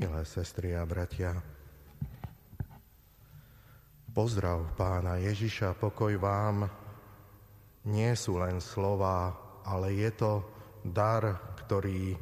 Milé 0.00 0.24
sestry 0.24 0.72
a 0.72 0.88
bratia, 0.88 1.36
pozdrav 4.16 4.72
pána 4.72 5.20
Ježiša, 5.20 5.76
pokoj 5.76 6.16
vám, 6.16 6.64
nie 7.84 8.08
sú 8.16 8.40
len 8.40 8.64
slova, 8.64 9.36
ale 9.60 9.92
je 9.92 10.08
to 10.16 10.32
dar, 10.88 11.52
ktorý, 11.52 12.16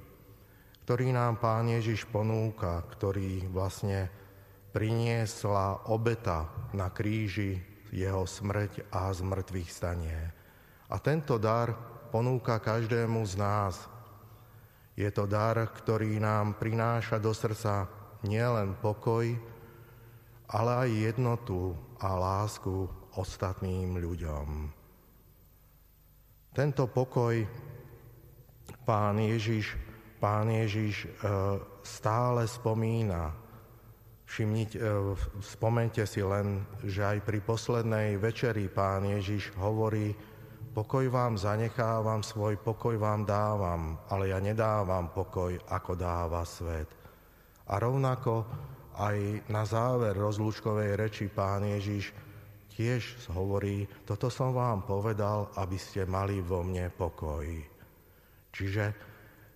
ktorý 0.82 1.06
nám 1.14 1.38
pán 1.38 1.70
Ježiš 1.70 2.10
ponúka, 2.10 2.82
ktorý 2.98 3.46
vlastne 3.46 4.10
priniesla 4.74 5.86
obeta 5.86 6.50
na 6.74 6.90
kríži 6.90 7.62
jeho 7.94 8.26
smrť 8.26 8.90
a 8.90 9.06
zmrtvých 9.14 9.70
stanie. 9.70 10.18
A 10.90 10.98
tento 10.98 11.38
dar 11.38 11.78
ponúka 12.10 12.58
každému 12.58 13.22
z 13.22 13.38
nás, 13.38 13.86
je 14.98 15.10
to 15.14 15.30
dar, 15.30 15.54
ktorý 15.70 16.18
nám 16.18 16.58
prináša 16.58 17.22
do 17.22 17.30
srdca 17.30 17.86
nielen 18.26 18.74
pokoj, 18.82 19.30
ale 20.50 20.70
aj 20.74 21.14
jednotu 21.14 21.70
a 22.02 22.18
lásku 22.18 22.90
ostatným 23.14 23.94
ľuďom. 23.94 24.74
Tento 26.50 26.90
pokoj 26.90 27.38
pán 28.82 29.22
Ježiš, 29.22 29.78
pán 30.18 30.50
Ježiš 30.50 31.06
e, 31.06 31.08
stále 31.86 32.50
spomína. 32.50 33.30
Všimnite, 34.26 34.82
e, 34.82 35.14
spomente 35.38 36.02
si 36.10 36.26
len, 36.26 36.66
že 36.82 37.06
aj 37.06 37.22
pri 37.22 37.38
poslednej 37.38 38.18
večeri 38.18 38.66
pán 38.66 39.06
Ježiš 39.06 39.54
hovorí, 39.62 40.10
Pokoj 40.78 41.10
vám 41.10 41.34
zanechávam, 41.34 42.22
svoj 42.22 42.54
pokoj 42.62 42.94
vám 43.02 43.26
dávam, 43.26 43.98
ale 44.14 44.30
ja 44.30 44.38
nedávam 44.38 45.10
pokoj, 45.10 45.58
ako 45.74 45.98
dáva 45.98 46.46
svet. 46.46 46.86
A 47.66 47.82
rovnako 47.82 48.46
aj 48.94 49.42
na 49.50 49.66
záver 49.66 50.14
rozlúčkovej 50.14 50.94
reči 50.94 51.26
pán 51.34 51.66
Ježiš 51.66 52.14
tiež 52.70 53.26
hovorí, 53.34 53.90
toto 54.06 54.30
som 54.30 54.54
vám 54.54 54.86
povedal, 54.86 55.50
aby 55.58 55.74
ste 55.74 56.06
mali 56.06 56.38
vo 56.38 56.62
mne 56.62 56.94
pokoj. 56.94 57.42
Čiže 58.54 58.84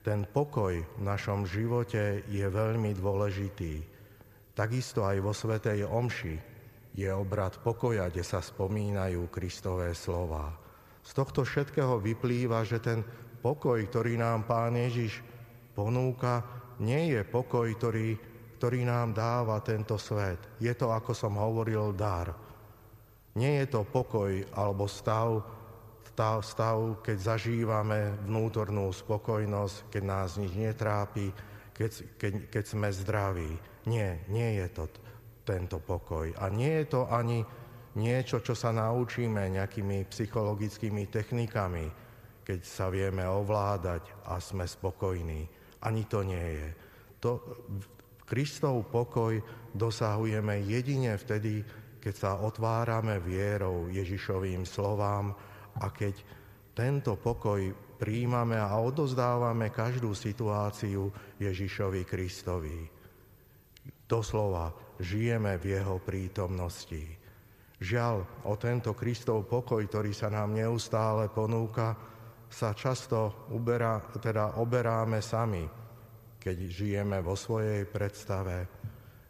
ten 0.03 0.27
pokoj 0.27 0.75
v 0.75 1.01
našom 1.07 1.47
živote 1.47 2.27
je 2.27 2.47
veľmi 2.51 2.99
dôležitý. 2.99 3.79
Takisto 4.59 5.07
aj 5.07 5.23
vo 5.23 5.31
Svetej 5.31 5.87
Omši 5.87 6.35
je 6.99 7.15
obrad 7.15 7.63
pokoja, 7.63 8.11
kde 8.11 8.27
sa 8.27 8.43
spomínajú 8.43 9.31
Kristové 9.31 9.95
slova. 9.95 10.72
Z 11.03 11.11
tohto 11.19 11.43
všetkého 11.43 11.99
vyplýva, 11.99 12.63
že 12.63 12.79
ten 12.79 13.03
pokoj, 13.43 13.79
ktorý 13.83 14.17
nám 14.17 14.47
Pán 14.47 14.79
Ježiš 14.79 15.19
ponúka, 15.75 16.47
nie 16.79 17.11
je 17.11 17.27
pokoj, 17.27 17.67
ktorý, 17.75 18.15
ktorý 18.59 18.87
nám 18.87 19.13
dáva 19.13 19.59
tento 19.61 19.99
svet. 19.99 20.39
Je 20.63 20.71
to, 20.73 20.95
ako 20.95 21.13
som 21.13 21.35
hovoril, 21.35 21.91
dar. 21.91 22.31
Nie 23.35 23.65
je 23.65 23.79
to 23.79 23.89
pokoj 23.89 24.31
alebo 24.55 24.87
stav, 24.87 25.43
stav, 26.45 26.79
keď 27.01 27.17
zažívame 27.35 28.15
vnútornú 28.29 28.93
spokojnosť, 28.93 29.89
keď 29.89 30.03
nás 30.05 30.37
nič 30.37 30.53
netrápi, 30.53 31.33
keď, 31.73 31.91
keď, 32.21 32.33
keď 32.53 32.65
sme 32.69 32.89
zdraví. 32.93 33.53
Nie, 33.89 34.23
nie 34.29 34.61
je 34.61 34.67
to 34.71 34.85
tento 35.43 35.83
pokoj. 35.83 36.31
A 36.39 36.53
nie 36.53 36.85
je 36.85 36.87
to 36.87 37.09
ani 37.09 37.43
niečo, 37.99 38.41
čo 38.41 38.57
sa 38.57 38.73
naučíme 38.73 39.53
nejakými 39.53 40.09
psychologickými 40.09 41.09
technikami, 41.13 41.87
keď 42.43 42.61
sa 42.65 42.89
vieme 42.89 43.23
ovládať 43.23 44.27
a 44.27 44.41
sme 44.43 44.67
spokojní. 44.67 45.47
Ani 45.83 46.03
to 46.07 46.25
nie 46.25 46.49
je. 46.59 46.69
To, 47.23 47.31
Kristov 48.27 48.89
pokoj 48.89 49.39
dosahujeme 49.77 50.65
jedine 50.65 51.15
vtedy, 51.21 51.63
keď 52.03 52.15
sa 52.17 52.31
otvárame 52.41 53.21
vierou 53.23 53.87
Ježišovým 53.93 54.67
slovám 54.67 55.37
a 55.79 55.87
keď 55.93 56.19
tento 56.73 57.15
pokoj 57.21 57.61
príjmame 58.01 58.59
a 58.59 58.75
odozdávame 58.81 59.71
každú 59.71 60.17
situáciu 60.17 61.13
Ježišovi 61.39 62.03
Kristovi. 62.03 62.79
Doslova 64.09 64.73
žijeme 64.99 65.61
v 65.63 65.79
jeho 65.79 66.03
prítomnosti. 66.03 67.22
Žiaľ, 67.83 68.47
o 68.47 68.55
tento 68.55 68.95
Kristov 68.95 69.51
pokoj, 69.51 69.83
ktorý 69.91 70.15
sa 70.15 70.31
nám 70.31 70.55
neustále 70.55 71.27
ponúka, 71.35 71.99
sa 72.47 72.71
často 72.79 73.51
uberá, 73.51 73.99
teda 74.23 74.63
oberáme 74.63 75.19
sami, 75.19 75.67
keď 76.39 76.57
žijeme 76.71 77.19
vo 77.19 77.35
svojej 77.35 77.83
predstave, 77.91 78.71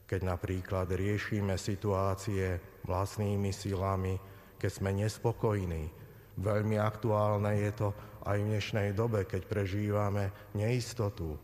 keď 0.05 0.21
napríklad 0.37 0.85
riešime 0.93 1.57
situácie 1.57 2.61
vlastnými 2.85 3.49
silami, 3.57 4.21
keď 4.61 4.71
sme 4.71 4.91
nespokojní. 5.01 5.89
Veľmi 6.37 6.77
aktuálne 6.77 7.57
je 7.57 7.73
to 7.73 7.89
aj 8.29 8.37
v 8.37 8.49
dnešnej 8.53 8.93
dobe, 8.93 9.25
keď 9.25 9.49
prežívame 9.49 10.53
neistotu, 10.53 11.41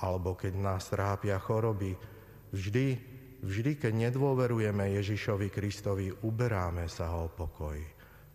alebo 0.00 0.32
keď 0.32 0.56
nás 0.56 0.88
trápia 0.88 1.36
choroby. 1.36 1.92
Vždy 2.48 3.13
Vždy, 3.44 3.76
keď 3.76 3.92
nedôverujeme 4.08 4.96
Ježišovi 4.96 5.52
Kristovi, 5.52 6.08
uberáme 6.08 6.88
sa 6.88 7.12
ho 7.12 7.28
pokoj. 7.28 7.76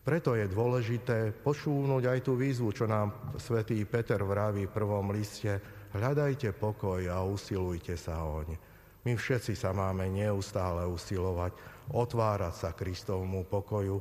Preto 0.06 0.38
je 0.38 0.46
dôležité 0.46 1.34
počúvnuť 1.34 2.03
aj 2.06 2.20
tú 2.22 2.38
výzvu, 2.38 2.70
čo 2.70 2.86
nám 2.86 3.34
svätý 3.42 3.81
Peter 3.90 4.22
vraví 4.22 4.70
v 4.70 4.75
prvom 4.78 5.09
liste. 5.09 5.58
Hľadajte 5.97 6.53
pokoj 6.53 7.02
a 7.09 7.25
usilujte 7.25 7.97
sa 7.97 8.22
oň. 8.22 8.53
My 9.02 9.18
všetci 9.18 9.58
sa 9.58 9.74
máme 9.74 10.06
neustále 10.14 10.86
usilovať, 10.86 11.58
otvárať 11.90 12.53
sa 12.53 12.70
Kristovmu 12.78 13.50
pokoju, 13.50 13.97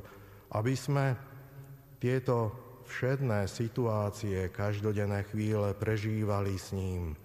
aby 0.53 0.73
sme 0.77 1.17
tieto 1.97 2.53
všedné 2.85 3.49
situácie, 3.49 4.53
každodenné 4.53 5.25
chvíle 5.25 5.73
prežívali 5.73 6.53
s 6.53 6.69
ním. 6.69 7.17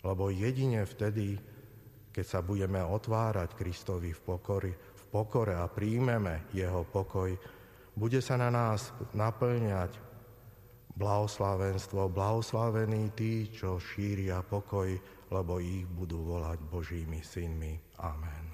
Lebo 0.00 0.32
jedine 0.32 0.88
vtedy, 0.88 1.36
keď 2.12 2.24
sa 2.28 2.44
budeme 2.44 2.84
otvárať 2.84 3.56
Kristovi 3.56 4.12
v, 4.12 4.20
pokory, 4.20 4.72
v 4.76 5.04
pokore 5.08 5.56
a 5.56 5.66
príjmeme 5.66 6.52
jeho 6.52 6.84
pokoj, 6.84 7.32
bude 7.96 8.20
sa 8.20 8.36
na 8.36 8.52
nás 8.52 8.92
naplňať 9.16 9.96
blahoslavenstvo, 10.92 12.12
blahoslavení 12.12 13.16
tí, 13.16 13.48
čo 13.48 13.80
šíria 13.80 14.44
pokoj, 14.44 14.92
lebo 15.32 15.56
ich 15.56 15.88
budú 15.88 16.36
volať 16.36 16.60
Božími 16.68 17.24
synmi. 17.24 17.80
Amen. 18.04 18.51